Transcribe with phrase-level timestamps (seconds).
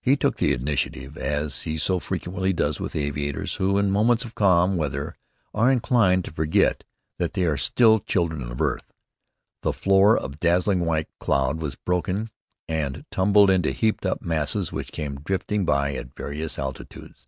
[0.00, 4.36] He took the initiative, as he so frequently does with aviators who, in moments of
[4.36, 5.16] calm weather,
[5.52, 6.84] are inclined to forget
[7.18, 8.92] that they are still children of earth.
[9.62, 12.30] The floor of dazzling white cloud was broken
[12.68, 17.26] and tumbled into heaped up masses which came drifting by at various altitudes.